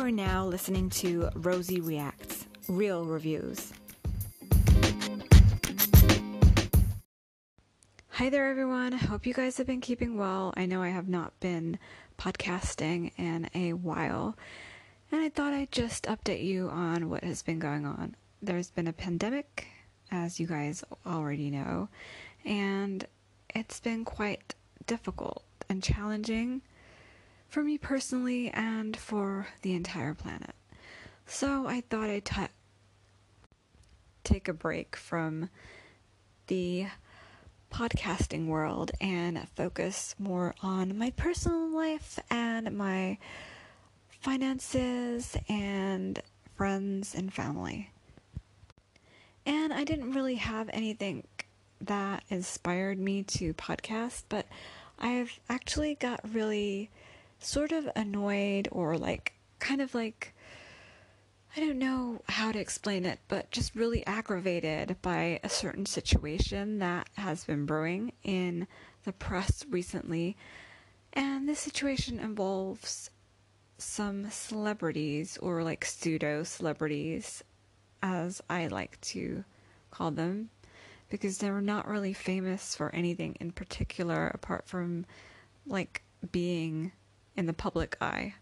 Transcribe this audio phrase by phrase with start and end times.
[0.00, 3.70] are now listening to Rosie Reacts, real reviews.
[8.08, 8.92] Hi there, everyone.
[8.92, 10.54] Hope you guys have been keeping well.
[10.56, 11.78] I know I have not been
[12.18, 14.38] podcasting in a while,
[15.12, 18.16] and I thought I'd just update you on what has been going on.
[18.40, 19.66] There's been a pandemic,
[20.10, 21.90] as you guys already know,
[22.46, 23.06] and
[23.54, 24.54] it's been quite
[24.86, 26.62] difficult and challenging
[27.50, 30.54] for me personally and for the entire planet.
[31.26, 32.42] So I thought I'd t-
[34.22, 35.50] take a break from
[36.46, 36.86] the
[37.72, 43.18] podcasting world and focus more on my personal life and my
[44.08, 46.22] finances and
[46.54, 47.90] friends and family.
[49.44, 51.26] And I didn't really have anything
[51.80, 54.46] that inspired me to podcast, but
[54.98, 56.90] I've actually got really
[57.40, 60.34] sort of annoyed or like kind of like
[61.56, 66.78] I don't know how to explain it, but just really aggravated by a certain situation
[66.78, 68.68] that has been brewing in
[69.04, 70.36] the press recently.
[71.12, 73.10] And this situation involves
[73.78, 77.42] some celebrities, or like pseudo celebrities,
[78.00, 79.44] as I like to
[79.90, 80.50] call them,
[81.08, 85.04] because they're not really famous for anything in particular apart from
[85.66, 86.92] like being
[87.40, 88.34] in the public eye,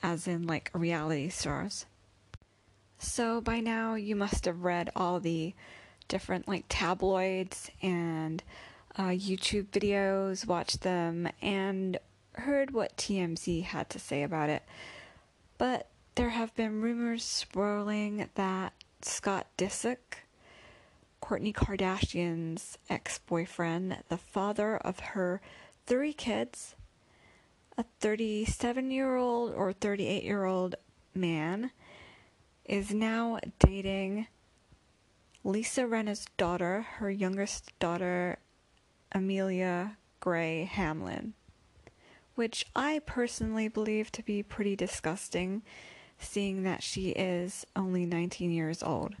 [0.00, 1.84] as in like reality stars.
[2.96, 5.52] So by now you must have read all the
[6.06, 8.40] different like tabloids and
[8.96, 11.98] uh, YouTube videos, watched them, and
[12.34, 14.62] heard what TMZ had to say about it.
[15.58, 20.22] But there have been rumors swirling that Scott Disick,
[21.20, 25.40] Kourtney Kardashian's ex boyfriend, the father of her
[25.84, 26.76] three kids,
[27.76, 30.76] a 37 year old or 38 year old
[31.14, 31.70] man
[32.64, 34.26] is now dating
[35.42, 38.38] Lisa Rinna's daughter, her youngest daughter,
[39.12, 41.34] Amelia Gray Hamlin,
[42.34, 45.62] which I personally believe to be pretty disgusting,
[46.18, 49.14] seeing that she is only 19 years old.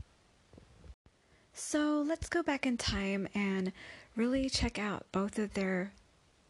[1.52, 3.70] So let's go back in time and
[4.16, 5.92] really check out both of their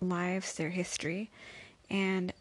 [0.00, 1.30] lives, their history,
[1.94, 2.32] and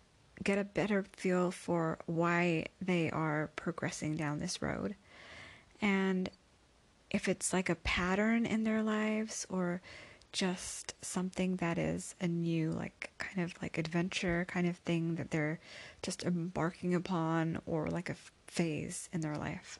[0.43, 4.95] get a better feel for why they are progressing down this road.
[5.79, 6.27] And
[7.11, 9.79] if it's like a pattern in their lives or
[10.31, 15.29] just something that is a new, like kind of like adventure kind of thing that
[15.29, 15.59] they're
[16.01, 18.15] just embarking upon or like a
[18.47, 19.79] phase in their life.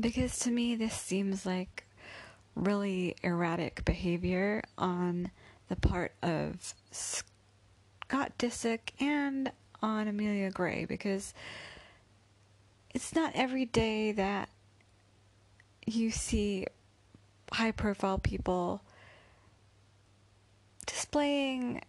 [0.00, 1.84] Because to me, this seems like
[2.54, 5.30] really erratic behavior on
[5.68, 6.74] the part of
[8.08, 9.50] Scott Disick and
[9.82, 11.32] on Amelia Gray because
[12.94, 14.48] it's not every day that
[15.86, 16.66] you see
[17.50, 18.82] high profile people
[20.86, 21.82] displaying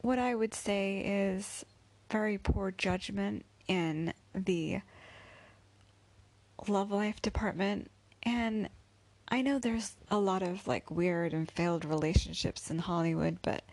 [0.00, 1.64] what I would say is
[2.10, 4.80] very poor judgment in the
[6.68, 7.90] love life department.
[8.22, 8.68] And
[9.28, 13.64] I know there's a lot of like weird and failed relationships in Hollywood but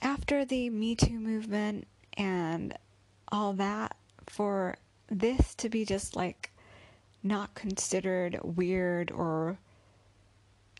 [0.00, 1.86] after the Me Too movement
[2.16, 2.74] and
[3.30, 4.76] all that, for
[5.08, 6.50] this to be just like
[7.22, 9.58] not considered weird or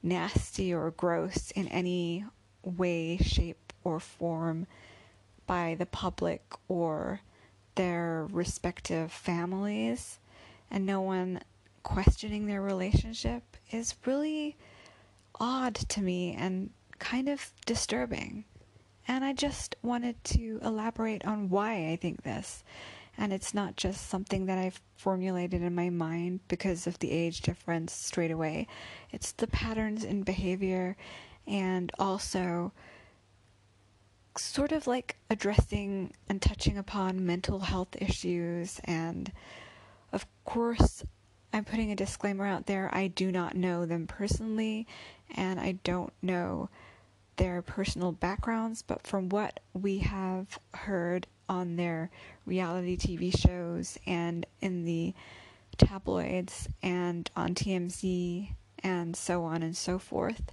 [0.02, 2.24] nasty or gross in any
[2.62, 4.66] way, shape, or form
[5.46, 7.20] by the public or
[7.74, 10.18] their respective families,
[10.70, 11.40] and no one
[11.82, 14.56] questioning their relationship is really
[15.40, 18.44] odd to me and kind of disturbing.
[19.08, 22.62] And I just wanted to elaborate on why I think this.
[23.16, 27.40] And it's not just something that I've formulated in my mind because of the age
[27.40, 28.68] difference straight away.
[29.10, 30.96] It's the patterns in behavior
[31.46, 32.72] and also
[34.36, 38.78] sort of like addressing and touching upon mental health issues.
[38.84, 39.32] And
[40.12, 41.02] of course,
[41.52, 44.86] I'm putting a disclaimer out there I do not know them personally,
[45.34, 46.68] and I don't know
[47.38, 52.10] their personal backgrounds, but from what we have heard on their
[52.44, 55.14] reality TV shows and in the
[55.78, 58.50] tabloids and on TMZ
[58.80, 60.52] and so on and so forth,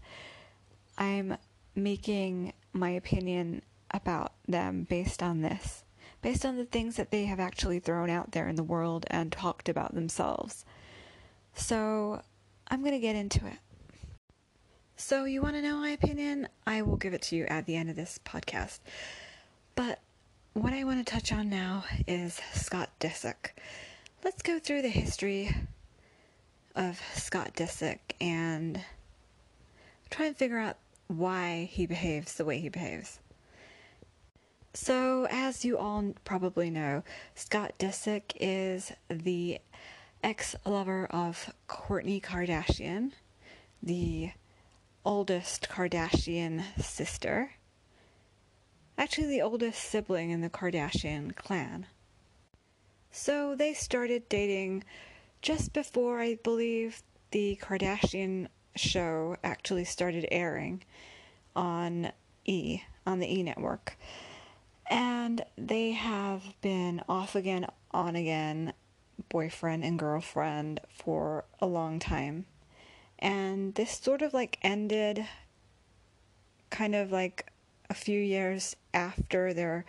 [0.97, 1.37] I'm
[1.75, 3.61] making my opinion
[3.91, 5.83] about them based on this,
[6.21, 9.31] based on the things that they have actually thrown out there in the world and
[9.31, 10.65] talked about themselves.
[11.55, 12.21] So
[12.67, 13.57] I'm going to get into it.
[14.97, 16.47] So, you want to know my opinion?
[16.65, 18.79] I will give it to you at the end of this podcast.
[19.75, 19.99] But
[20.53, 23.51] what I want to touch on now is Scott Disick.
[24.23, 25.53] Let's go through the history
[26.77, 28.79] of Scott Disick and
[30.09, 30.77] try and figure out
[31.07, 33.19] why he behaves the way he behaves.
[34.73, 37.03] So, as you all probably know,
[37.35, 39.59] Scott Disick is the
[40.23, 43.11] ex lover of Kourtney Kardashian,
[43.83, 44.31] the
[45.05, 47.51] oldest Kardashian sister.
[48.97, 51.85] Actually, the oldest sibling in the Kardashian clan.
[53.11, 54.83] So they started dating
[55.41, 60.83] just before I believe the Kardashian show actually started airing
[61.55, 62.11] on
[62.45, 63.97] E, on the E network.
[64.87, 68.73] And they have been off again, on again,
[69.29, 72.45] boyfriend and girlfriend for a long time.
[73.25, 75.25] And this sort of like ended
[76.69, 77.51] kind of like
[77.89, 79.83] a few years after their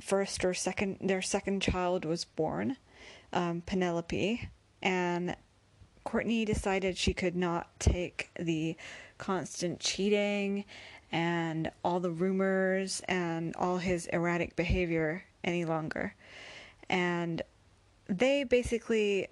[0.00, 2.78] first or second their second child was born,
[3.34, 4.48] um, Penelope,
[4.80, 5.36] and
[6.06, 8.74] Kourtney decided she could not take the
[9.18, 10.64] constant cheating
[11.12, 16.14] and all the rumors and all his erratic behavior any longer.
[16.88, 17.42] And
[18.08, 19.28] they basically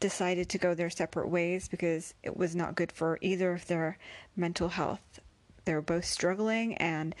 [0.00, 3.98] decided to go their separate ways because it was not good for either of their
[4.36, 5.20] mental health.
[5.64, 7.14] They were both struggling, and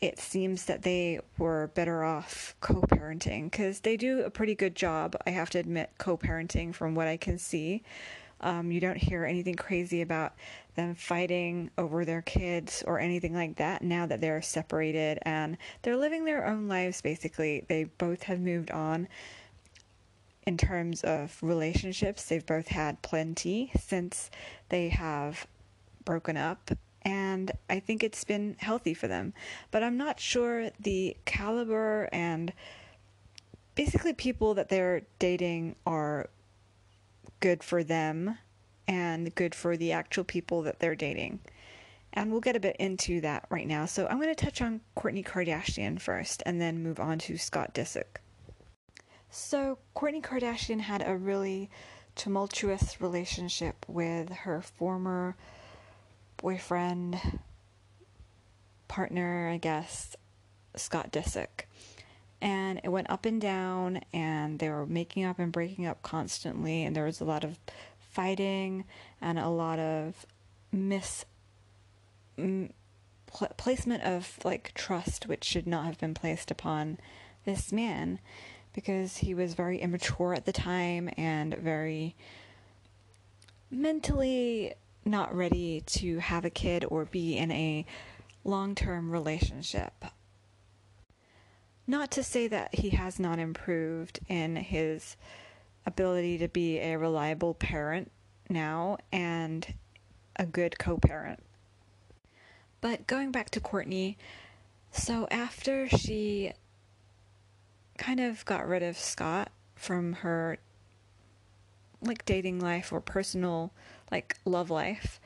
[0.00, 4.74] it seems that they were better off co parenting because they do a pretty good
[4.74, 7.82] job, I have to admit, co parenting from what I can see.
[8.40, 10.34] Um, you don't hear anything crazy about
[10.74, 15.96] them fighting over their kids or anything like that now that they're separated and they're
[15.96, 17.64] living their own lives basically.
[17.66, 19.08] They both have moved on
[20.46, 22.24] in terms of relationships.
[22.24, 24.30] They've both had plenty since
[24.68, 25.46] they have
[26.04, 26.70] broken up.
[27.02, 29.34] And I think it's been healthy for them.
[29.70, 32.52] But I'm not sure the caliber and
[33.74, 36.28] basically people that they're dating are
[37.40, 38.38] good for them
[38.88, 41.40] and good for the actual people that they're dating.
[42.12, 43.84] And we'll get a bit into that right now.
[43.84, 47.74] So I'm going to touch on Kourtney Kardashian first and then move on to Scott
[47.74, 48.20] Disick.
[49.30, 51.70] So, Kourtney Kardashian had a really
[52.14, 55.36] tumultuous relationship with her former
[56.38, 57.20] boyfriend,
[58.88, 60.16] partner, I guess,
[60.76, 61.66] Scott Disick.
[62.40, 66.84] And it went up and down, and they were making up and breaking up constantly,
[66.84, 67.58] and there was a lot of
[67.98, 68.84] fighting
[69.20, 70.24] and a lot of
[70.72, 71.26] mis
[72.38, 72.72] m-
[73.26, 76.98] pl- placement of like trust which should not have been placed upon
[77.44, 78.18] this man
[78.76, 82.14] because he was very immature at the time and very
[83.70, 87.86] mentally not ready to have a kid or be in a
[88.44, 90.04] long term relationship.
[91.86, 95.16] Not to say that he has not improved in his
[95.86, 98.12] ability to be a reliable parent
[98.50, 99.72] now and
[100.36, 101.42] a good co parent.
[102.82, 104.16] But going back to Kourtney,
[104.90, 106.52] so after she
[107.96, 110.58] kind of got rid of Scott from her
[112.00, 113.72] like dating life or personal
[114.10, 115.20] like love life.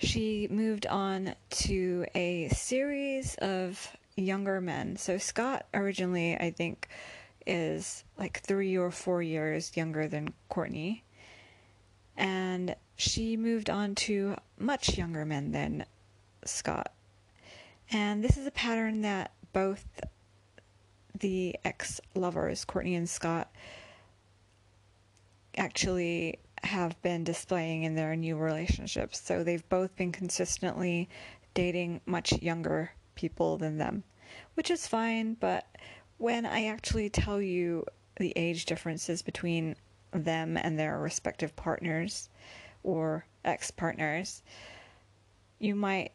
[0.00, 4.96] She moved on to a series of younger men.
[4.96, 6.88] So Scott originally I think
[7.46, 11.02] is like 3 or 4 years younger than Kourtney.
[12.16, 15.84] And she moved on to much younger men than
[16.44, 16.92] Scott.
[17.90, 19.84] And this is a pattern that both
[21.18, 23.50] the ex lovers, Kourtney and Scott,
[25.56, 29.20] actually have been displaying in their new relationships.
[29.20, 31.08] So they've both been consistently
[31.52, 34.02] dating much younger people than them,
[34.54, 35.34] which is fine.
[35.34, 35.66] But
[36.18, 37.84] when I actually tell you
[38.16, 39.76] the age differences between
[40.12, 42.28] them and their respective partners
[42.82, 44.42] or ex partners,
[45.58, 46.12] you might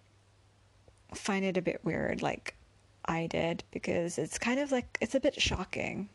[1.14, 2.22] find it a bit weird.
[2.22, 2.56] Like,
[3.10, 6.10] I did because it's kind of like it's a bit shocking.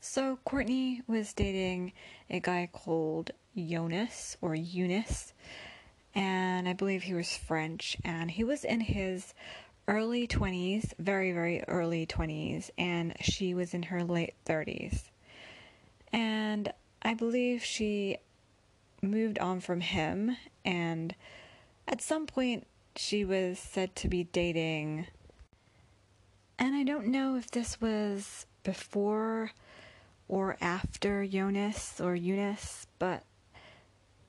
[0.00, 1.92] So Kourtney was dating
[2.28, 5.32] a guy called Jonas or Eunice,
[6.12, 9.32] and I believe he was French, and he was in his
[9.86, 15.04] early 20s, very, very early 20s, and she was in her late 30s.
[16.12, 18.18] And I believe she
[19.00, 21.14] moved on from him, and
[21.86, 25.06] at some point, she was said to be dating
[26.58, 29.50] and I don't know if this was before
[30.28, 33.24] or after Jonas or Eunice, but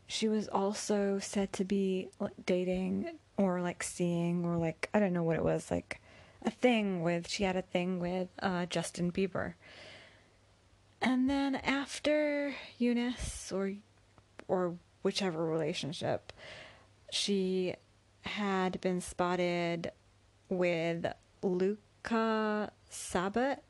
[0.07, 2.09] she was also said to be
[2.45, 6.01] dating or like seeing or like I don't know what it was like
[6.43, 9.53] a thing with she had a thing with uh, Justin Bieber.
[11.01, 13.73] And then after Eunice or
[14.47, 16.33] or whichever relationship,
[17.11, 17.75] she
[18.21, 19.91] had been spotted
[20.49, 21.05] with
[22.05, 23.63] Luka Sabbat,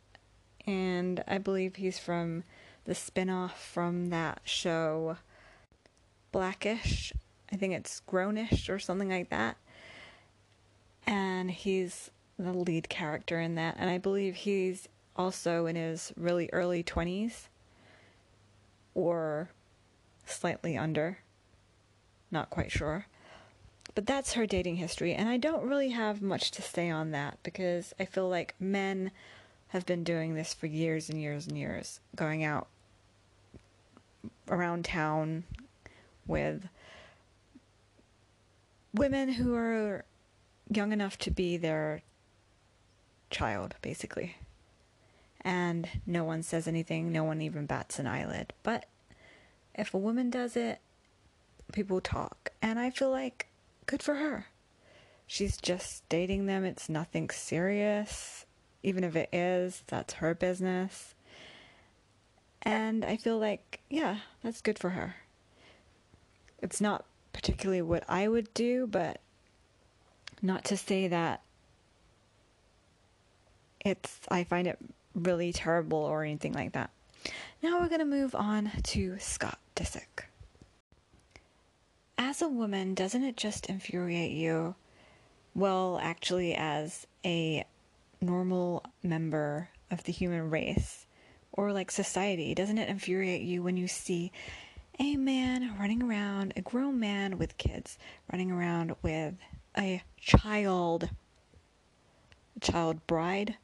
[0.68, 2.44] and I believe he's from
[2.84, 5.15] the spin-off from that show
[6.34, 7.13] Blackish.
[7.50, 9.56] I think it's Grownish or something like that.
[11.08, 16.50] And he's the lead character in that, and I believe he's also in his really
[16.51, 17.48] early 20s
[18.94, 19.50] or
[20.25, 21.20] slightly under.
[22.32, 23.06] Not quite sure.
[23.96, 27.40] But that's her dating history, and I don't really have much to say on that
[27.44, 29.12] because I feel like men
[29.70, 32.68] have been doing this for years and years and years, going out
[34.50, 35.46] around town
[36.28, 36.68] with
[38.94, 40.04] women who are
[40.70, 42.02] young enough to be their
[43.30, 44.36] child, basically.
[45.42, 48.54] And no one says anything, no one even bats an eyelid.
[48.64, 48.88] But
[49.74, 50.80] if a woman does it,
[51.72, 52.52] people talk.
[52.62, 53.48] And I feel like
[53.86, 54.48] good for her.
[55.27, 58.46] She's just dating them, it's nothing serious.
[58.84, 61.15] Even if it is, that's her business.
[62.62, 65.15] And I feel like, yeah, that's good for her.
[66.60, 69.20] It's not particularly what I would do, but
[70.42, 71.42] not to say that
[73.84, 74.77] it's I find it
[75.13, 76.89] really terrible or anything like that.
[77.62, 80.25] Now we're going to move on to Scott Disick.
[82.17, 84.75] As a woman, doesn't it just infuriate you?
[85.53, 87.65] Well, actually, as a
[88.22, 91.05] normal member of the human race
[91.51, 94.31] or like society, doesn't it infuriate you when you see
[94.98, 97.98] a man running around, a grown man with kids,
[98.31, 99.36] running around with
[99.77, 101.10] a child,
[102.55, 103.57] a child bride,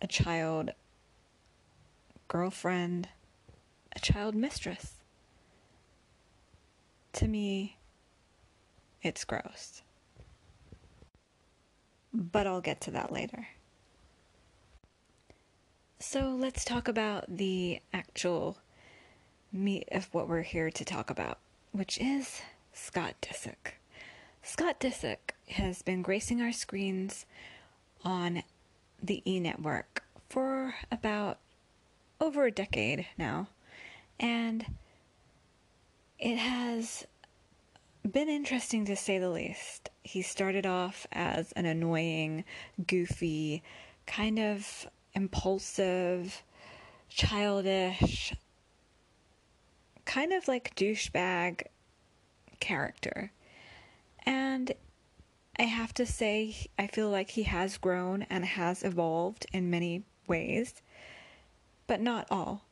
[0.00, 0.72] a child
[2.26, 3.08] girlfriend,
[3.94, 5.01] a child mistress.
[7.14, 7.76] To me,
[9.02, 9.82] it's gross.
[12.12, 13.48] But I'll get to that later.
[15.98, 18.58] So let's talk about the actual
[19.52, 21.38] meat of what we're here to talk about,
[21.70, 22.42] which is
[22.72, 23.74] Scott Disick.
[24.42, 27.24] Scott Disick has been gracing our screens
[28.04, 28.42] on
[29.02, 31.38] the E Network for about
[32.20, 33.48] over a decade now,
[34.18, 34.66] and
[36.22, 37.04] it has
[38.08, 39.90] been interesting to say the least.
[40.04, 42.44] He started off as an annoying,
[42.86, 43.64] goofy,
[44.06, 46.44] kind of impulsive,
[47.08, 48.32] childish,
[50.04, 51.64] kind of like douchebag
[52.60, 53.32] character.
[54.24, 54.70] And
[55.58, 60.04] I have to say, I feel like he has grown and has evolved in many
[60.28, 60.82] ways,
[61.88, 62.62] but not all.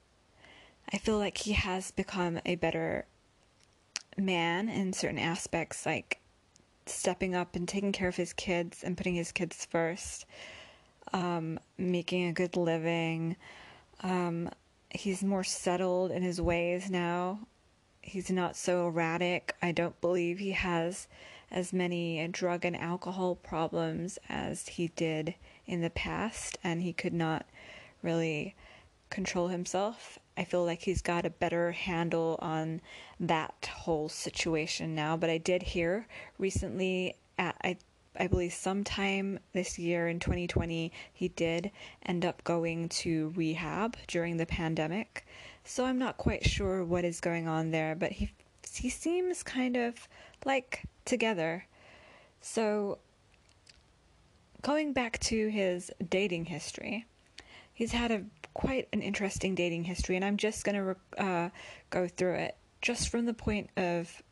[0.92, 3.06] I feel like he has become a better
[4.16, 6.20] man in certain aspects, like
[6.86, 10.26] stepping up and taking care of his kids and putting his kids first,
[11.12, 13.36] um, making a good living.
[14.02, 14.50] Um,
[14.90, 17.40] he's more settled in his ways now.
[18.02, 19.54] He's not so erratic.
[19.62, 21.06] I don't believe he has
[21.50, 25.34] as many drug and alcohol problems as he did
[25.66, 27.46] in the past, and he could not
[28.02, 28.54] really
[29.10, 30.19] control himself.
[30.40, 32.80] I feel like he's got a better handle on
[33.20, 35.14] that whole situation now.
[35.14, 36.06] But I did hear
[36.38, 37.76] recently, at, I
[38.18, 41.70] I believe sometime this year in 2020, he did
[42.06, 45.26] end up going to rehab during the pandemic.
[45.64, 48.30] So I'm not quite sure what is going on there, but he
[48.72, 50.08] he seems kind of
[50.46, 51.66] like together.
[52.40, 52.96] So
[54.62, 57.04] going back to his dating history,
[57.74, 61.50] he's had a quite an interesting dating history, and I'm just going to uh,
[61.90, 64.22] go through it just from the point of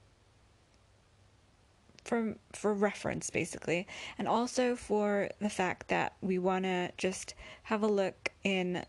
[2.04, 7.34] from for reference basically and also for the fact that we want to just
[7.64, 8.82] have a look in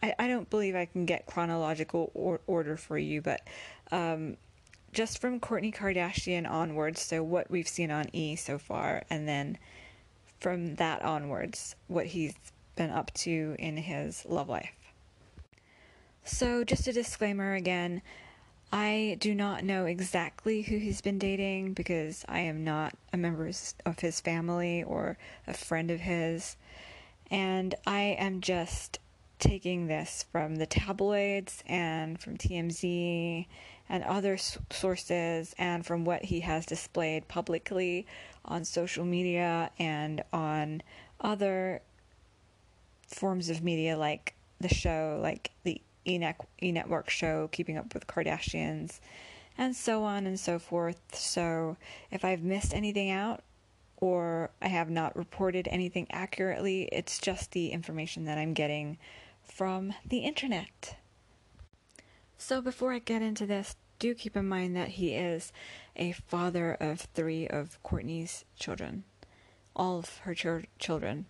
[0.00, 3.40] I, I don't believe I can get chronological or, order for you but
[3.90, 4.36] um,
[4.92, 9.58] just from Kourtney Kardashian onwards so what we've seen on E so far and then
[10.38, 12.34] from that onwards what he's
[12.76, 14.72] been up to in his love life
[16.24, 18.02] so just a disclaimer again
[18.72, 23.50] I do not know exactly who he's been dating because I am not a member
[23.86, 25.16] of his family or
[25.46, 26.56] a friend of his.
[27.30, 28.98] And I am just
[29.38, 33.46] taking this from the tabloids and from TMZ
[33.88, 38.06] and other sources and from what he has displayed publicly
[38.44, 40.82] on social media and on
[41.20, 41.82] other
[43.16, 49.00] forms of media like the show, like the E Network show, Keeping Up with Kardashians,
[49.58, 51.00] and so on and so forth.
[51.14, 51.76] So
[52.10, 53.42] if I've missed anything out
[53.96, 58.98] or I have not reported anything accurately, it's just the information that I'm getting
[59.42, 60.96] from the internet.
[62.36, 65.52] So before I get into this, do keep in mind that he is
[65.96, 69.04] a father of three of Kourtney's children,
[69.74, 71.24] all of her ch- children.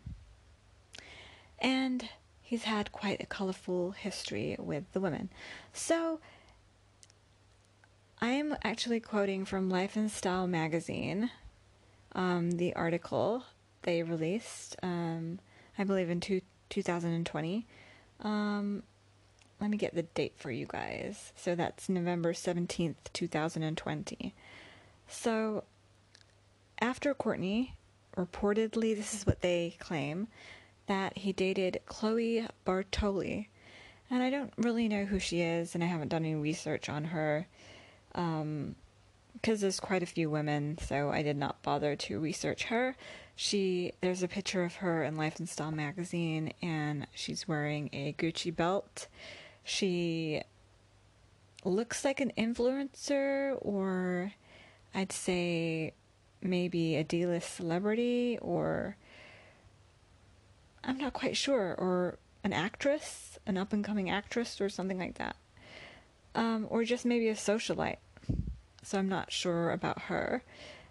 [1.58, 2.08] And
[2.40, 5.30] he's had quite a colorful history with the women.
[5.72, 6.20] So
[8.20, 11.30] I'm actually quoting from Life and Style magazine,
[12.12, 13.44] um, the article
[13.82, 15.38] they released, um,
[15.78, 17.66] I believe in two, 2020.
[18.20, 18.82] Um,
[19.60, 21.32] let me get the date for you guys.
[21.36, 24.34] So that's November 17th, 2020.
[25.08, 25.64] So
[26.80, 27.70] after Kourtney,
[28.16, 30.28] reportedly, this is what they claim,
[30.86, 33.48] that he dated Chloe Bartoli.
[34.10, 37.04] And I don't really know who she is, and I haven't done any research on
[37.06, 37.48] her
[38.14, 38.76] um,
[39.32, 42.96] because there's quite a few women, so I did not bother to research her.
[43.34, 48.14] She there's a picture of her in Life and Style magazine, and she's wearing a
[48.14, 49.08] Gucci belt.
[49.62, 50.42] She
[51.64, 54.32] looks like an influencer, or
[54.94, 55.92] I'd say
[56.40, 58.96] maybe a D-list celebrity, or
[60.86, 65.18] I'm not quite sure, or an actress, an up and coming actress, or something like
[65.18, 65.36] that,
[66.34, 67.98] um, or just maybe a socialite
[68.86, 70.44] so I'm not sure about her.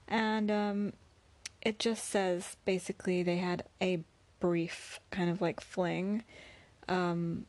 [0.07, 0.93] And um,
[1.61, 4.03] it just says basically they had a
[4.41, 6.23] brief kind of like fling,
[6.89, 7.45] um,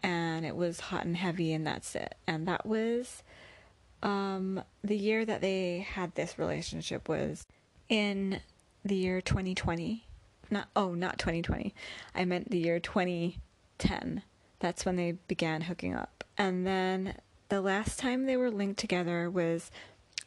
[0.00, 2.16] and it was hot and heavy, and that's it.
[2.26, 3.22] And that was
[4.02, 7.46] um, the year that they had this relationship was
[7.88, 8.40] in
[8.84, 10.05] the year 2020.
[10.50, 11.74] Not oh, not 2020.
[12.14, 14.22] I meant the year 2010.
[14.58, 16.24] That's when they began hooking up.
[16.38, 17.14] And then
[17.48, 19.70] the last time they were linked together was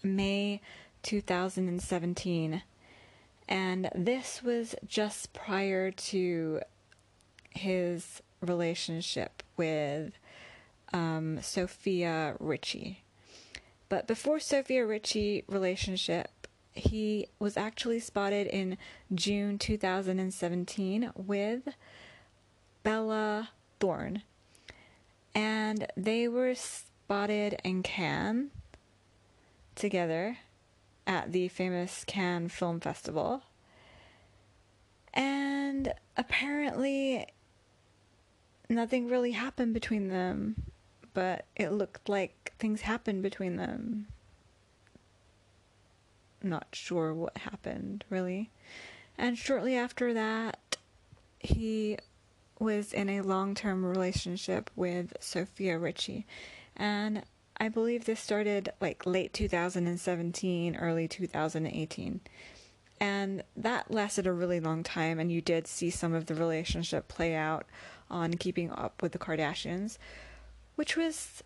[0.03, 0.62] May
[1.03, 2.63] 2017.
[3.47, 6.62] And this was just prior to
[7.49, 10.13] his relationship with
[10.93, 13.03] um, Sofia Richie.
[13.89, 16.38] But before Sofia Richie relationship,
[16.80, 18.78] he was actually spotted in
[19.13, 21.70] June 2017 with
[22.84, 24.24] Bella Thorne.
[25.36, 28.52] And they were spotted in Cannes
[29.76, 30.38] together
[31.06, 33.44] at the famous Cannes Film Festival.
[35.13, 37.26] And apparently,
[38.70, 40.63] nothing really happened between them,
[41.13, 44.08] but it looked like things happened between them.
[46.41, 48.52] Not sure what happened, really.
[49.17, 50.78] And shortly after that,
[51.39, 51.97] he
[52.60, 56.25] was in a long term relationship with Sofia Richie
[56.80, 57.23] and
[57.60, 62.21] I believe this started like late 2017, early 2018.
[63.02, 67.08] And that lasted a really long time, and you did see some of the relationship
[67.08, 67.65] play out
[68.10, 69.97] on Keeping Up with the Kardashians,
[70.75, 71.43] which was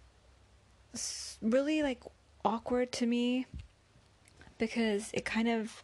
[1.42, 2.02] really like
[2.46, 3.48] awkward to me
[4.58, 5.84] because it kind of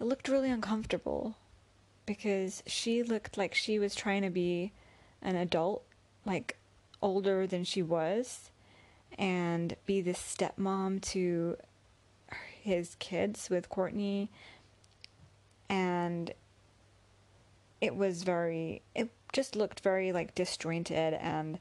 [0.00, 1.36] it looked really uncomfortable
[2.06, 4.72] because she looked like she was trying to be
[5.20, 5.84] an adult
[6.24, 6.56] like
[7.00, 8.50] older than she was
[9.18, 11.56] and be the stepmom to
[12.62, 14.28] his kids with Kourtney.
[15.68, 16.32] And
[17.80, 21.58] it was very, it just looked very like disjointed and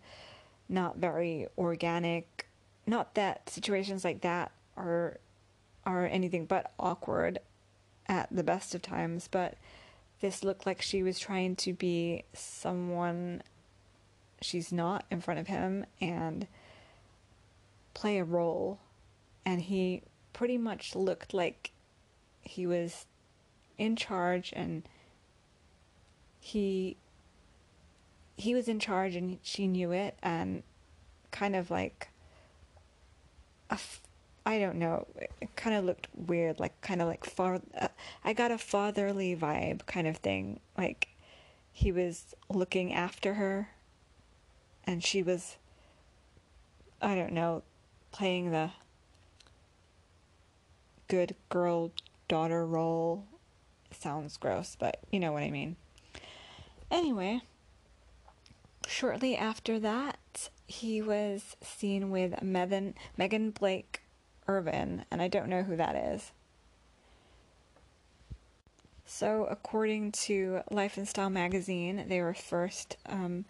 [0.69, 2.47] not very organic.
[2.85, 5.19] Not that situations like that are
[5.85, 7.39] are anything but awkward
[8.07, 9.55] at the best of times, but
[10.19, 13.41] this looked like she was trying to be someone
[14.41, 16.47] she's not in front of him and
[17.93, 18.79] play a role,
[19.45, 21.71] and he pretty much looked like
[22.41, 23.05] he was
[23.77, 24.87] in charge and
[26.39, 26.97] he
[28.35, 30.63] he was in charge and she knew it and
[31.29, 32.09] kind of like
[33.69, 34.00] a f-
[34.45, 37.87] I don't know it kind of looked weird like kind of like far uh,
[38.23, 41.09] I got a fatherly vibe kind of thing like
[41.71, 43.69] he was looking after her
[44.85, 45.57] and she was
[47.01, 47.63] I don't know
[48.11, 48.71] playing the
[51.07, 51.91] good girl
[52.27, 53.25] daughter role
[53.93, 55.75] sounds gross, but you know what I mean.
[56.89, 57.41] Anyway,
[58.87, 64.00] shortly after that, he was seen with Megan, Megan Blake
[64.47, 66.31] Irwin, and I don't know who that is.
[69.05, 73.45] So, according to Life and Style magazine, they were first um,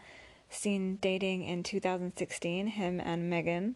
[0.49, 3.75] seen dating in 2016, him and Megan,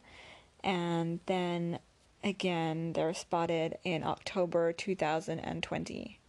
[0.64, 1.80] and then
[2.24, 6.20] again they're spotted in October 2020.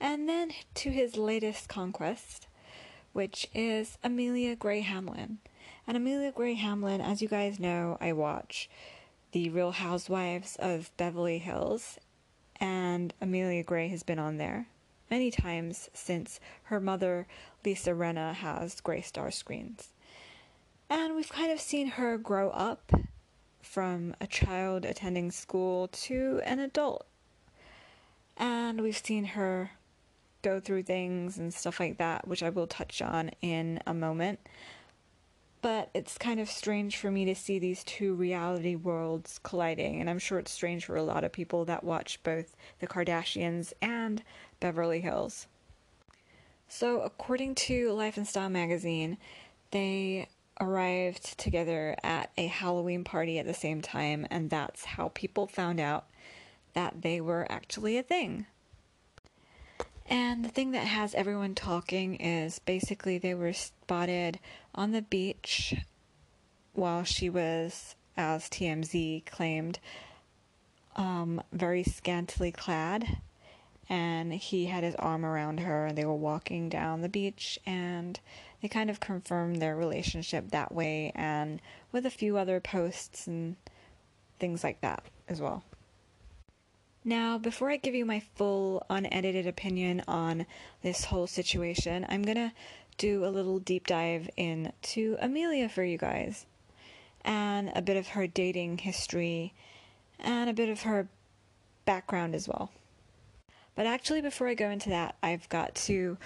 [0.00, 2.46] And then to his latest conquest,
[3.12, 5.38] which is Amelia Gray Hamlin.
[5.86, 8.68] And Amelia Gray Hamlin, as you guys know, I watch
[9.38, 11.96] The Real Housewives of Beverly Hills,
[12.58, 14.66] and Amelia Gray has been on there
[15.12, 17.28] many times since her mother,
[17.64, 19.90] Lisa Rinna, has Gray Star screens.
[20.90, 22.90] And we've kind of seen her grow up
[23.62, 27.06] from a child attending school to an adult.
[28.36, 29.70] And we've seen her
[30.42, 34.40] go through things and stuff like that, which I will touch on in a moment.
[35.60, 40.08] But it's kind of strange for me to see these two reality worlds colliding, and
[40.08, 44.22] I'm sure it's strange for a lot of people that watch both The Kardashians and
[44.60, 45.48] Beverly Hills.
[46.68, 49.18] So, according to Life and Style magazine,
[49.72, 50.28] they
[50.60, 55.80] arrived together at a Halloween party at the same time, and that's how people found
[55.80, 56.06] out
[56.74, 58.46] that they were actually a thing.
[60.08, 64.38] And the thing that has everyone talking is basically they were spotted
[64.74, 65.74] on the beach
[66.72, 69.78] while she was, as TMZ claimed,
[70.96, 73.18] um, very scantily clad.
[73.90, 78.18] And he had his arm around her, and they were walking down the beach, and
[78.62, 81.60] they kind of confirmed their relationship that way, and
[81.92, 83.56] with a few other posts and
[84.38, 85.64] things like that as well.
[87.04, 90.46] Now, before I give you my full unedited opinion on
[90.82, 92.52] this whole situation, I'm to
[92.98, 96.44] do a little deep dive into Amelia for you guys
[97.24, 99.54] and a bit of her dating history
[100.18, 101.08] and a bit of her
[101.84, 102.70] background as well.
[103.74, 106.18] But actually, before I go into that, I've got to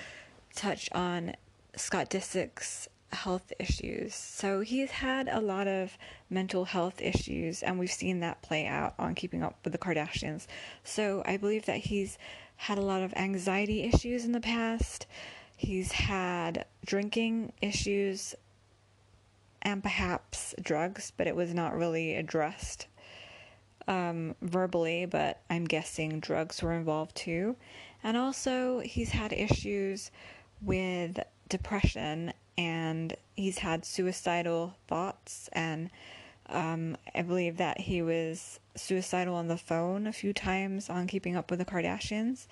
[0.54, 1.35] touch on
[1.76, 4.14] Scott Disick's health issues.
[4.14, 5.96] So he's had a lot of
[6.31, 10.46] mental health issues, and we've seen that play out on Keeping Up with the Kardashians.
[10.85, 12.18] So I believe that he's
[12.57, 15.07] had a lot of anxiety issues in the past.
[15.57, 18.35] He's had drinking issues
[19.61, 22.87] and perhaps drugs, but it was not really addressed
[23.87, 27.57] um, verbally, but I'm guessing drugs were involved too.
[28.03, 30.11] And also, he's had issues
[30.61, 35.90] with depression and he's had suicidal thoughts and
[36.46, 41.37] um, I believe that he was suicidal on the phone a few times on Keeping
[41.37, 42.46] Up with the Kardashians,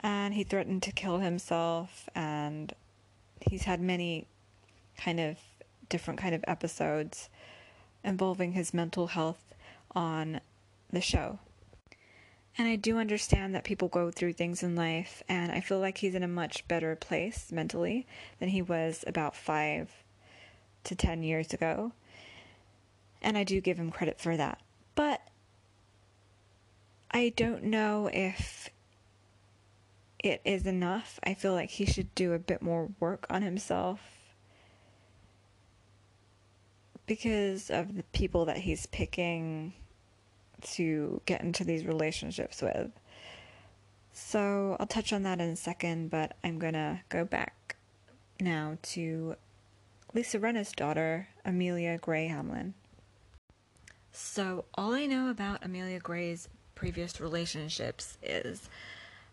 [0.00, 2.08] and he threatened to kill himself.
[2.14, 2.72] And
[3.40, 4.26] he's had many
[4.96, 5.36] kind of
[5.88, 7.28] different kind of episodes
[8.02, 9.54] involving his mental health
[9.92, 10.40] on
[10.90, 11.38] the show.
[12.60, 15.96] And I do understand that people go through things in life, and I feel like
[15.96, 18.06] he's in a much better place mentally
[18.38, 19.90] than he was about five
[20.84, 21.92] to ten years ago.
[23.22, 24.60] And I do give him credit for that.
[24.94, 25.22] But
[27.10, 28.68] I don't know if
[30.18, 31.18] it is enough.
[31.24, 34.02] I feel like he should do a bit more work on himself
[37.06, 39.72] because of the people that he's picking
[40.62, 42.90] to get into these relationships with.
[44.12, 47.76] So I'll touch on that in a second, but I'm gonna go back
[48.40, 49.36] now to
[50.14, 52.74] Lisa Rinna's daughter, Amelia Gray Hamlin.
[54.12, 58.68] So, all I know about Amelia Gray's previous relationships is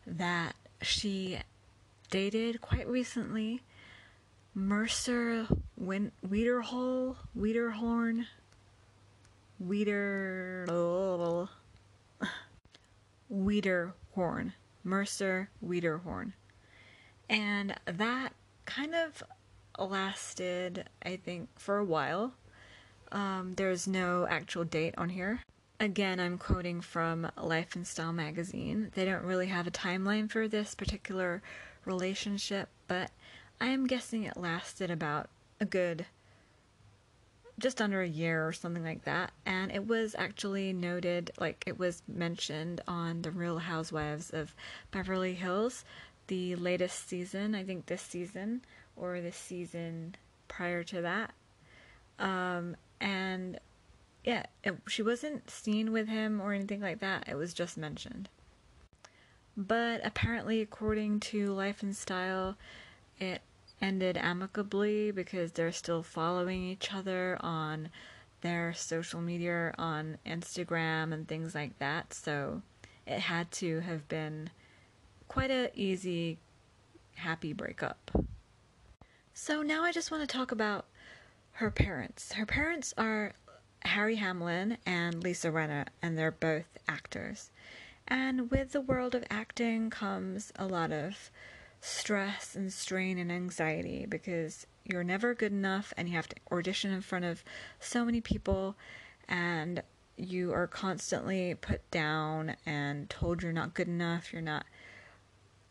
[0.06, 1.40] that she
[2.12, 3.64] dated quite recently
[4.54, 8.26] Mercer Win- Wiederhall, Wiederhorn,
[9.60, 10.66] Weeder
[13.32, 16.34] Wiederhorn, Mercer Wiederhorn.
[17.30, 18.34] And that
[18.66, 19.24] kind of
[19.78, 22.34] lasted, I think, for a while.
[23.12, 25.42] Um, there's no actual date on here.
[25.80, 28.92] Again, I'm quoting from Life and Style magazine.
[28.96, 31.42] They don't really have a timeline for this particular
[31.86, 33.12] relationship, but
[33.62, 36.06] I am guessing it lasted about a good
[37.60, 39.32] just under a year or something like that.
[39.46, 44.56] And it was actually noted, like it was mentioned on The Real Housewives of
[44.92, 45.84] Beverly Hills,
[46.28, 48.62] the latest season, I think this season,
[48.96, 50.16] or the season
[50.48, 51.34] prior to that.
[52.20, 53.60] Um, and
[54.24, 58.30] yeah, it, she wasn't seen with him or anything like that, it was just mentioned.
[59.56, 62.58] But apparently, according to Life and Style,
[63.20, 63.42] it
[63.82, 67.90] ended amicably because they're still following each other on
[68.42, 72.14] their social media on Instagram and things like that.
[72.14, 72.62] So
[73.06, 74.50] it had to have been
[75.28, 76.38] quite a easy,
[77.16, 78.12] happy breakup.
[79.34, 80.86] So now I just want to talk about
[81.54, 82.34] her parents.
[82.34, 83.34] Her parents are
[83.82, 87.52] Harry Hamlin and Lisa Rinna, and they're both actors.
[88.08, 91.30] And with the world of acting comes a lot of
[91.82, 96.92] stress and strain and anxiety because you're never good enough and you have to audition
[96.92, 97.44] in front of
[97.80, 98.76] so many people
[99.28, 99.82] and
[100.18, 104.66] you are constantly put down and told you're not good enough, you're not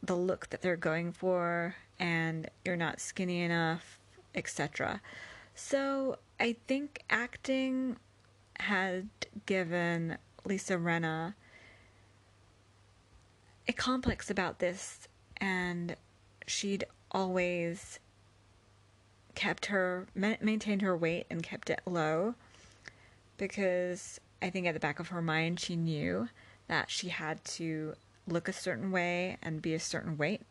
[0.03, 3.99] the look that they're going for, and you're not skinny enough,
[4.35, 5.01] etc.
[5.55, 7.97] So I think acting
[8.61, 9.09] had
[9.47, 11.35] given Lisa Rinna
[13.69, 15.09] a complex about this,
[15.40, 15.96] and
[16.46, 17.99] she'd always
[19.35, 22.35] kept her maintained her weight and kept it low
[23.37, 26.29] because I think at the back of her mind she knew
[26.68, 27.94] that she had to
[28.27, 30.42] look a certain way and be a certain weight.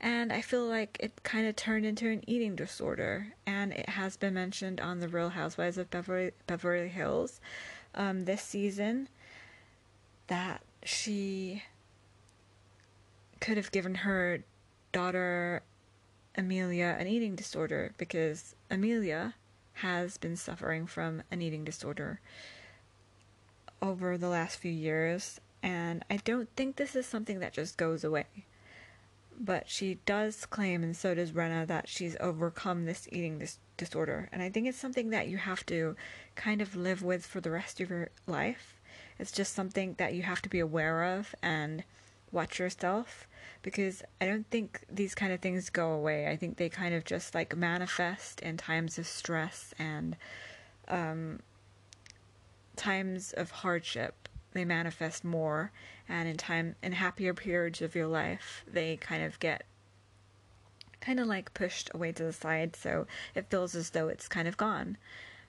[0.00, 4.16] And I feel like it kind of turned into an eating disorder, and it has
[4.16, 7.40] been mentioned on The Real Housewives of Beverly, Beverly Hills
[7.94, 9.08] um, this season
[10.26, 11.62] that she
[13.40, 14.42] could have given her
[14.92, 15.62] daughter
[16.36, 19.34] Amelia an eating disorder because Amelia
[19.74, 22.20] has been suffering from an eating disorder
[23.82, 28.04] over the last few years, and I don't think this is something that just goes
[28.04, 28.26] away.
[29.38, 34.30] But she does claim, and so does Rinna, that she's overcome this eating dis- disorder.
[34.32, 35.94] And I think it's something that you have to
[36.34, 38.80] kind of live with for the rest of your life.
[39.18, 41.84] It's just something that you have to be aware of and
[42.32, 43.26] watch yourself
[43.62, 46.28] because I don't think these kind of things go away.
[46.28, 50.16] I think they kind of just like manifest in times of stress and
[50.88, 51.40] um,
[52.76, 54.28] times of hardship.
[54.52, 55.70] They manifest more,
[56.08, 59.64] and in time in happier periods of your life, they kind of get
[61.00, 64.48] kind of like pushed away to the side, so it feels as though it's kind
[64.48, 64.96] of gone.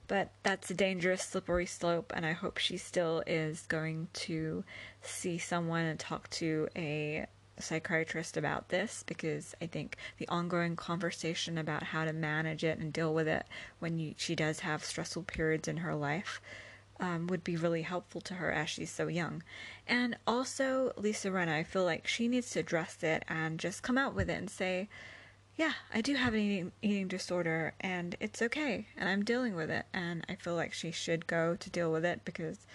[0.08, 4.64] But that's a dangerous, slippery slope, and I hope she still is going to
[5.02, 7.26] see someone and talk to a
[7.60, 12.94] psychiatrist about this because I think the ongoing conversation about how to manage it and
[12.94, 13.46] deal with it
[13.80, 16.40] when you, she does have stressful periods in her life
[17.00, 19.44] um, would be really helpful to her as she's so young.
[19.88, 23.98] And also, Lisa Rinna, I feel like she needs to address it and just come
[23.98, 24.90] out with it and say,
[25.58, 29.72] yeah, I do have an eating, eating disorder and it's okay and I'm dealing with
[29.72, 29.88] it.
[29.92, 32.68] And I feel like she should go to deal with it because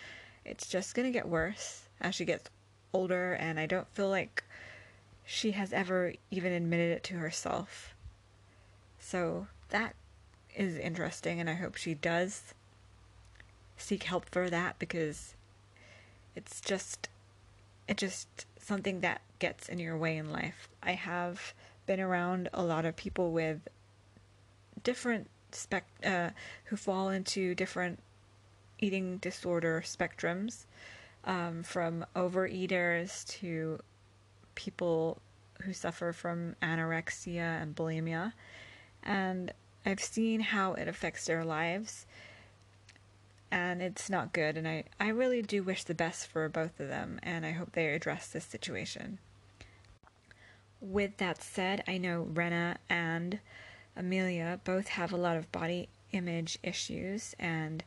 [0.45, 2.51] it's just going to get worse as she gets
[2.93, 3.35] older.
[3.35, 4.43] And I don't feel like
[5.25, 7.95] she has ever even admitted it to herself.
[8.99, 9.95] So that
[10.57, 12.53] is interesting and I hope she does
[13.77, 15.35] seek help for that because
[16.35, 17.09] it's just
[17.89, 20.69] it's just something that gets in your way in life.
[20.83, 21.55] I have
[21.87, 23.69] been around a lot of people with
[24.83, 26.31] different spec uh,
[26.65, 27.99] who fall into different
[28.79, 30.65] eating disorder spectrums,
[31.25, 33.79] um, from overeaters to
[34.55, 35.19] people
[35.63, 38.33] who suffer from anorexia and bulimia,
[39.03, 39.53] and
[39.87, 42.07] I've seen how it affects their lives,
[43.51, 44.57] and it's not good.
[44.57, 47.73] And I, I really do wish the best for both of them, and I hope
[47.73, 49.19] they address this situation.
[50.83, 53.39] With that said, I know Rinna and
[53.97, 57.85] Amelia both have a lot of body image issues, and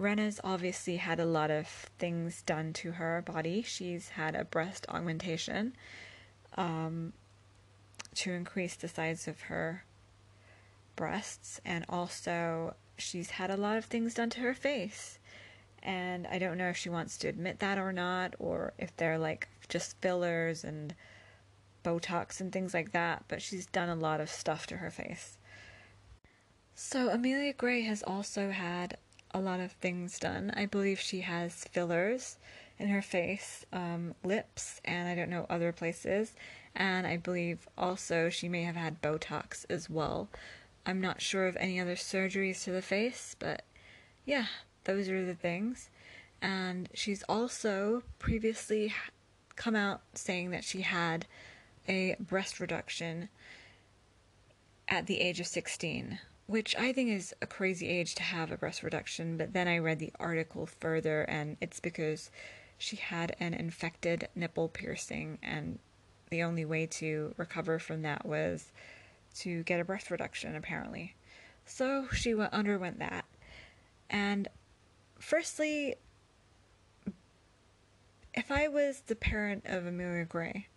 [0.00, 3.60] Rinna's obviously had a lot of things done to her body.
[3.60, 5.76] She's had a breast augmentation
[6.56, 7.12] um,
[8.14, 9.84] to increase the size of her
[10.96, 15.18] breasts, and also she's had a lot of things done to her face.
[15.82, 19.18] And I don't know if she wants to admit that or not, or if they're
[19.18, 20.94] like just fillers and
[21.88, 25.38] Botox and things like that, but she's done a lot of stuff to her face.
[26.74, 28.98] So, Amelia Gray has also had
[29.32, 30.52] a lot of things done.
[30.56, 32.36] I believe she has fillers
[32.78, 36.34] in her face, um, lips, and I don't know other places.
[36.74, 40.28] And I believe also she may have had Botox as well.
[40.86, 43.62] I'm not sure of any other surgeries to the face, but
[44.24, 44.46] yeah,
[44.84, 45.90] those are the things.
[46.40, 48.94] And she's also previously
[49.56, 51.26] come out saying that she had
[51.88, 53.28] a breast reduction
[54.88, 58.56] at the age of 16, which I think is a crazy age to have a
[58.56, 59.36] breast reduction.
[59.36, 62.30] But then I read the article further, and it's because
[62.76, 65.78] she had an infected nipple piercing, and
[66.30, 68.70] the only way to recover from that was
[69.36, 71.14] to get a breast reduction, apparently.
[71.64, 73.24] So she went, underwent that.
[74.08, 74.48] And
[75.18, 75.96] firstly,
[78.34, 80.68] if I was the parent of Amelia Gray,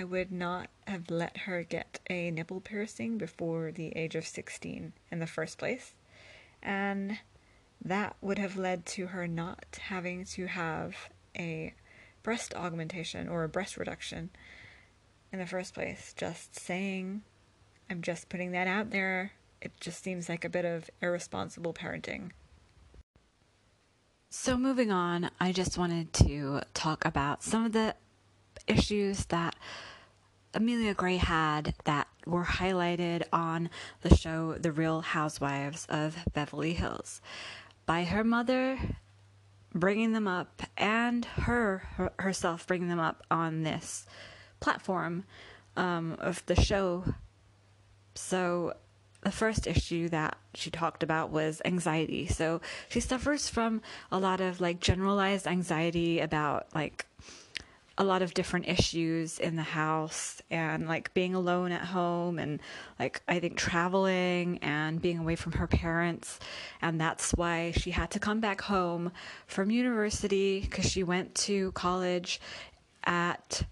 [0.00, 4.94] I would not have let her get a nipple piercing before the age of 16
[5.10, 5.92] in the first place.
[6.62, 7.18] And
[7.84, 10.96] that would have led to her not having to have
[11.38, 11.74] a
[12.22, 14.30] breast augmentation or a breast reduction
[15.34, 16.14] in the first place.
[16.16, 17.20] Just saying,
[17.90, 19.32] I'm just putting that out there.
[19.60, 22.30] It just seems like a bit of irresponsible parenting.
[24.30, 27.94] So, moving on, I just wanted to talk about some of the
[28.66, 29.56] issues that
[30.52, 33.70] Amelia Gray had that were highlighted on
[34.02, 37.20] the show The Real Housewives of Beverly Hills
[37.86, 38.78] by her mother
[39.72, 44.06] bringing them up and her, her herself bringing them up on this
[44.58, 45.24] platform
[45.76, 47.04] um, of the show.
[48.14, 48.74] So,
[49.22, 52.26] the first issue that she talked about was anxiety.
[52.26, 57.06] So, she suffers from a lot of like generalized anxiety about like
[57.98, 62.60] a lot of different issues in the house and like being alone at home and
[62.98, 66.38] like I think traveling and being away from her parents.
[66.80, 69.12] And that's why she had to come back home
[69.46, 72.40] from university cuz she went to college
[73.04, 73.62] at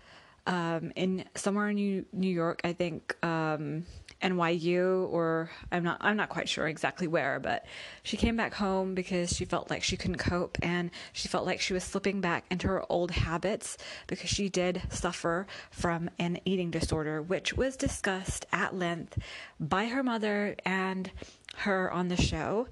[0.46, 3.84] um, in somewhere in New, New York I think um,
[4.22, 7.64] NYU or I'm not I'm not quite sure exactly where, but
[8.02, 11.60] she came back home because she felt like she couldn't cope and she felt like
[11.60, 13.76] she was slipping back into her old habits
[14.06, 19.18] because she did suffer from an eating disorder which was discussed at length
[19.60, 21.10] by her mother and
[21.58, 22.68] her on the show.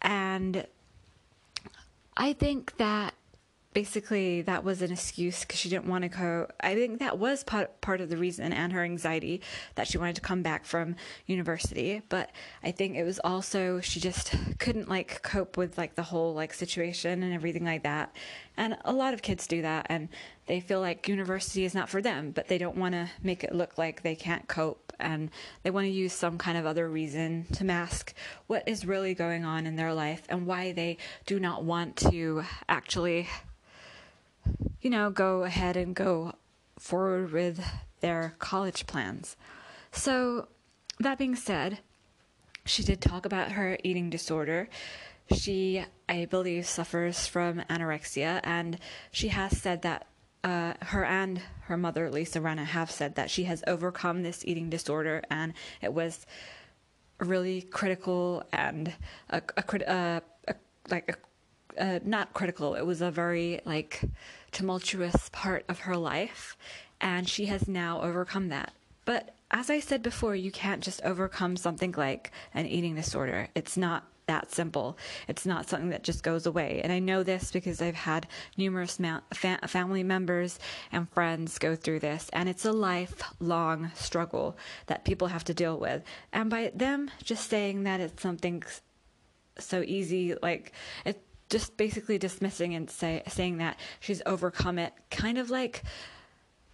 [0.00, 0.66] And
[2.16, 3.14] I think that
[3.76, 6.48] basically that was an excuse because she didn't want to go.
[6.60, 9.42] I think that was part, part of the reason and her anxiety
[9.74, 12.00] that she wanted to come back from university.
[12.08, 12.30] But
[12.64, 16.54] I think it was also she just couldn't like cope with like the whole like
[16.54, 18.16] situation and everything like that.
[18.56, 20.08] And a lot of kids do that and
[20.46, 23.54] they feel like university is not for them, but they don't want to make it
[23.54, 25.28] look like they can't cope and
[25.64, 28.14] they want to use some kind of other reason to mask
[28.46, 32.42] what is really going on in their life and why they do not want to
[32.70, 33.28] actually
[34.80, 36.34] you know, go ahead and go
[36.78, 37.64] forward with
[38.00, 39.36] their college plans.
[39.92, 40.48] So,
[41.00, 41.78] that being said,
[42.64, 44.68] she did talk about her eating disorder.
[45.32, 48.78] She, I believe, suffers from anorexia, and
[49.10, 50.06] she has said that
[50.44, 54.70] uh, her and her mother, Lisa Rinna, have said that she has overcome this eating
[54.70, 56.26] disorder, and it was
[57.18, 58.92] really critical and
[59.30, 60.54] a, a, a, a
[60.90, 61.14] like a
[61.78, 62.74] uh, not critical.
[62.74, 64.02] It was a very like
[64.52, 66.56] tumultuous part of her life,
[67.00, 68.72] and she has now overcome that.
[69.04, 73.48] But as I said before, you can't just overcome something like an eating disorder.
[73.54, 74.98] It's not that simple.
[75.28, 76.80] It's not something that just goes away.
[76.82, 80.58] And I know this because I've had numerous ma- fa- family members
[80.90, 85.78] and friends go through this, and it's a lifelong struggle that people have to deal
[85.78, 86.02] with.
[86.32, 88.64] And by them just saying that it's something
[89.58, 90.72] so easy, like
[91.04, 95.82] it just basically dismissing and say, saying that she's overcome it kind of like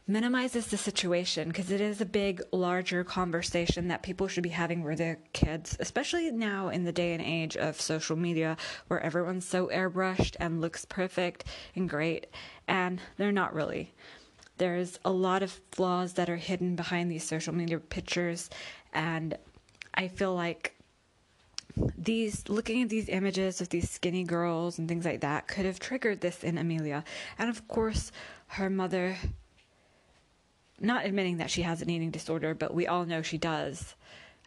[0.07, 4.83] minimizes the situation because it is a big, larger conversation that people should be having
[4.83, 8.57] with their kids, especially now in the day and age of social media
[8.89, 11.45] where everyone's so airbrushed and looks perfect
[11.77, 12.27] and great,
[12.67, 13.93] and they're not really.
[14.59, 18.51] There's a lot of flaws that are hidden behind these social media pictures,
[18.93, 19.37] and
[19.95, 20.75] I feel like
[21.97, 25.79] these looking at these images of these skinny girls and things like that could have
[25.79, 27.05] triggered this in Amelia.
[27.39, 28.13] And of course,
[28.49, 29.17] her mother
[30.81, 33.95] not admitting that she has an eating disorder, but we all know she does,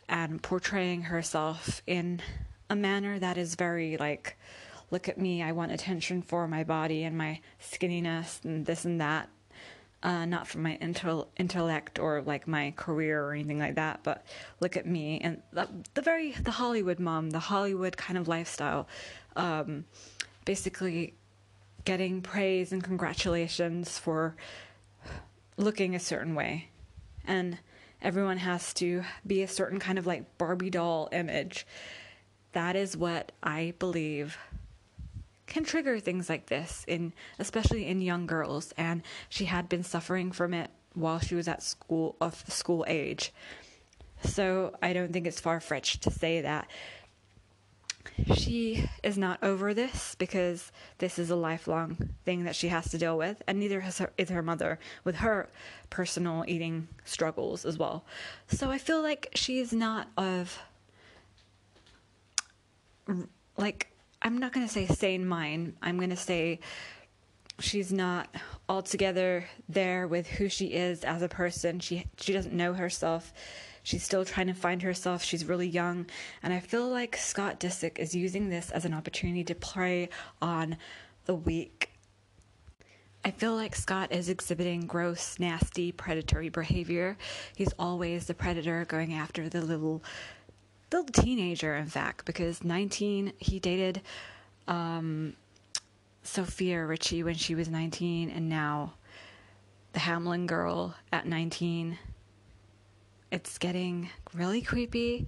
[0.09, 2.21] and portraying herself in
[2.69, 4.37] a manner that is very like,
[4.91, 8.99] look at me, I want attention for my body and my skinniness and this and
[8.99, 9.29] that
[10.05, 14.23] uh, not from my intel- intellect or like my career or anything like that, but
[14.59, 18.87] look at me and the, the very the Hollywood mom, the Hollywood kind of lifestyle,
[19.35, 19.85] um,
[20.45, 21.15] basically
[21.85, 24.35] getting praise and congratulations for
[25.57, 26.69] looking a certain way,
[27.25, 27.57] and
[27.99, 31.65] everyone has to be a certain kind of like Barbie doll image.
[32.51, 34.37] That is what I believe
[35.47, 40.31] can trigger things like this in especially in young girls and she had been suffering
[40.31, 43.33] from it while she was at school of school age.
[44.23, 46.67] So I don't think it's far fetched to say that
[48.35, 52.97] she is not over this because this is a lifelong thing that she has to
[52.97, 55.49] deal with, and neither her, is her mother with her
[55.89, 58.05] personal eating struggles as well.
[58.47, 60.59] So I feel like she's not of
[63.57, 63.91] like
[64.25, 65.75] I'm not going to say sane mind.
[65.83, 66.59] I'm going to say
[67.59, 68.27] she's not
[68.67, 71.79] altogether there with who she is as a person.
[71.79, 73.31] She she doesn't know herself.
[73.83, 75.23] She's still trying to find herself.
[75.23, 76.07] She's really young,
[76.41, 80.09] and I feel like Scott Disick is using this as an opportunity to prey
[80.41, 80.77] on
[81.25, 81.91] the weak.
[83.23, 87.15] I feel like Scott is exhibiting gross, nasty, predatory behavior.
[87.55, 90.03] He's always the predator going after the little
[90.91, 94.01] little teenager, in fact, because 19, he dated
[94.67, 95.33] um,
[96.23, 98.93] Sofia Richie when she was 19, and now
[99.93, 101.97] the Hamlin girl at 19.
[103.31, 105.27] It's getting really creepy,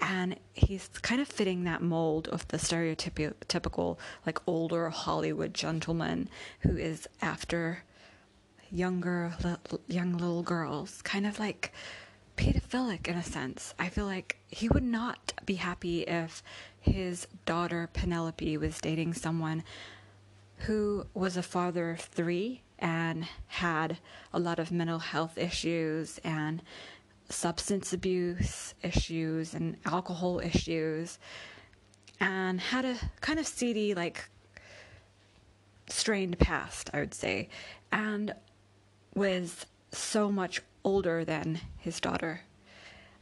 [0.00, 3.96] and he's kind of fitting that mold of the stereotypical,
[4.26, 6.28] like, older Hollywood gentleman
[6.60, 7.84] who is after
[8.70, 9.32] younger,
[9.88, 11.72] young little girls, kind of like
[12.36, 13.74] pedophilic in a sense.
[13.78, 16.42] I feel like he would not be happy if
[16.80, 19.64] his daughter Penelope was dating someone
[20.58, 23.98] who was a father of three and had
[24.32, 26.62] a lot of mental health issues and
[27.28, 31.18] substance abuse issues and alcohol issues
[32.20, 34.28] and had a kind of seedy, like,
[35.88, 37.48] strained past, I would say,
[37.92, 38.34] and
[39.14, 42.42] was so much older than his daughter.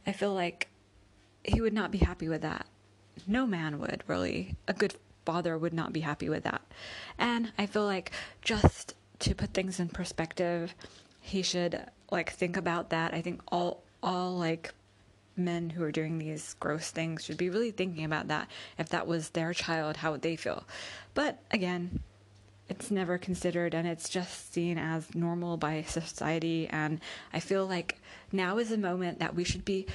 [0.07, 0.69] I feel like
[1.43, 2.67] he would not be happy with that.
[3.27, 4.55] No man would, really.
[4.67, 4.93] A good
[5.25, 6.61] father would not be happy with that.
[7.17, 8.11] And I feel like
[8.41, 10.75] just to put things in perspective,
[11.19, 13.13] he should like think about that.
[13.13, 14.71] I think all all like
[15.35, 18.47] men who are doing these gross things should be really thinking about that.
[18.77, 20.65] If that was their child, how would they feel?
[21.15, 22.01] But again,
[22.67, 26.67] it's never considered and it's just seen as normal by society.
[26.69, 26.99] And
[27.33, 27.99] I feel like
[28.31, 29.85] now is a moment that we should be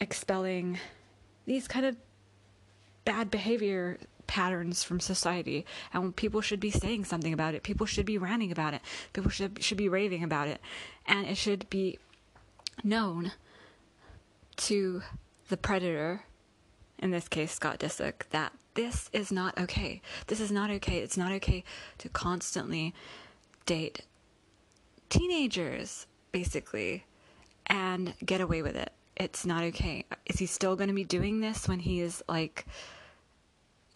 [0.00, 0.78] expelling
[1.46, 1.96] these kind of
[3.04, 5.66] bad behavior patterns from society.
[5.92, 7.62] And people should be saying something about it.
[7.62, 8.82] People should be ranting about it.
[9.12, 10.60] People should should be raving about it.
[11.06, 11.98] And it should be
[12.84, 13.32] known
[14.56, 15.02] to
[15.48, 16.24] the predator
[16.98, 20.00] in this case Scott Disick that this is not okay.
[20.26, 20.98] This is not okay.
[20.98, 21.64] It's not okay
[21.98, 22.94] to constantly
[23.66, 24.02] date
[25.08, 27.04] teenagers, basically,
[27.66, 28.92] and get away with it.
[29.16, 30.04] It's not okay.
[30.26, 32.66] Is he still going to be doing this when he is like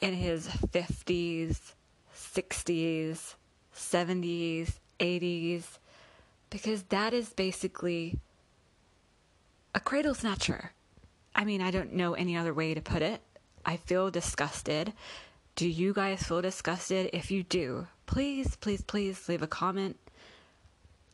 [0.00, 1.72] in his 50s,
[2.14, 3.34] 60s,
[3.74, 5.64] 70s, 80s?
[6.50, 8.18] Because that is basically
[9.74, 10.72] a cradle snatcher.
[11.34, 13.20] I mean, I don't know any other way to put it.
[13.66, 14.92] I feel disgusted.
[15.56, 17.10] Do you guys feel disgusted?
[17.12, 19.96] If you do, please, please, please leave a comment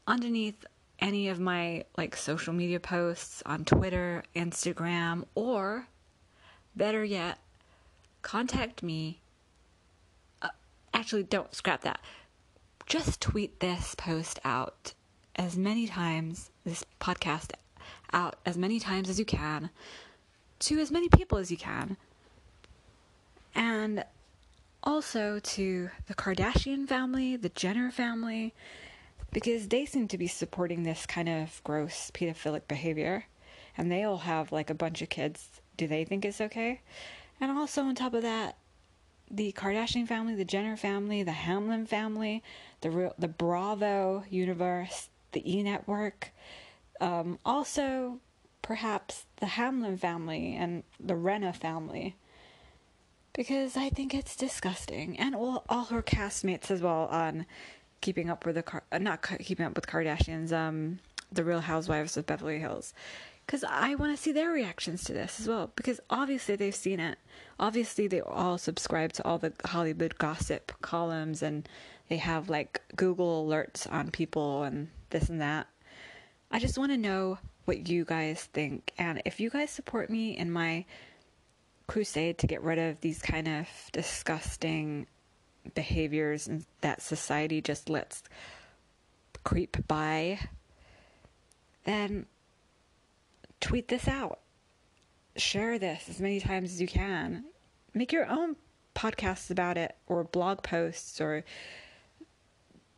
[0.06, 0.66] underneath
[1.00, 5.86] any of my like social media posts on Twitter, Instagram, or
[6.76, 7.38] better yet,
[8.20, 9.20] contact me.
[10.42, 10.48] Uh,
[10.92, 12.00] actually, don't scrap that.
[12.84, 14.92] Just tweet this post out
[15.36, 17.52] as many times, this podcast
[18.12, 19.70] out as many times as you can
[20.58, 21.96] to as many people as you can
[23.54, 24.04] and
[24.82, 28.54] also to the Kardashian family, the Jenner family,
[29.32, 33.26] because they seem to be supporting this kind of gross pedophilic behavior.
[33.76, 35.60] And they all have like a bunch of kids.
[35.76, 36.80] Do they think it's okay?
[37.40, 38.56] And also, on top of that,
[39.30, 42.42] the Kardashian family, the Jenner family, the Hamlin family,
[42.82, 46.30] the the Bravo universe, the E Network,
[47.00, 48.20] um, also
[48.60, 52.14] perhaps the Hamlin family and the Rinna family
[53.32, 57.46] because I think it's disgusting, and all all her castmates as well on
[58.00, 60.98] Keeping Up with the Car- uh, not Keeping Up with Kardashians, um,
[61.30, 62.92] The Real Housewives of Beverly Hills,
[63.46, 65.72] because I want to see their reactions to this as well.
[65.76, 67.18] Because obviously they've seen it.
[67.58, 71.68] Obviously they all subscribe to all the Hollywood gossip columns, and
[72.08, 75.68] they have like Google alerts on people and this and that.
[76.50, 80.36] I just want to know what you guys think, and if you guys support me
[80.36, 80.84] in my
[81.92, 85.06] crusade to get rid of these kind of disgusting
[85.74, 86.48] behaviors
[86.80, 88.22] that society just lets
[89.44, 90.38] creep by,
[91.84, 92.24] then
[93.60, 94.38] tweet this out.
[95.36, 97.44] Share this as many times as you can.
[97.92, 98.56] Make your own
[98.94, 101.44] podcasts about it, or blog posts, or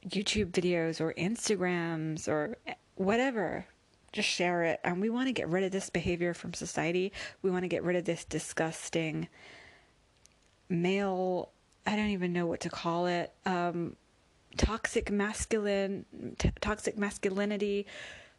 [0.09, 2.57] YouTube videos, or Instagrams, or
[2.95, 3.67] whatever
[4.15, 4.81] just share it.
[4.85, 7.13] And we want to get rid of this behavior from society.
[7.43, 9.29] We want to get rid of this disgusting
[10.69, 11.51] male,
[11.87, 13.97] I don't even know what to call it, um,
[14.57, 16.07] toxic masculine,
[16.39, 17.87] t- toxic masculinity,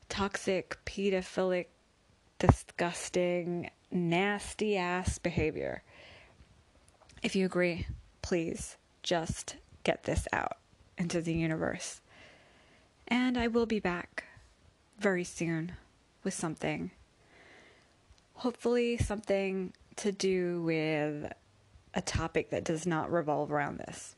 [0.09, 1.67] toxic pedophilic,
[2.39, 5.83] disgusting, nasty ass behavior.
[7.21, 7.87] If you agree,
[8.21, 10.57] please just get this out
[10.97, 12.01] into the universe.
[13.07, 14.23] And I will be back
[14.99, 15.73] very soon
[16.23, 16.91] with something.
[18.35, 21.31] Hopefully, something to do with
[21.93, 24.15] a topic that does not revolve around this.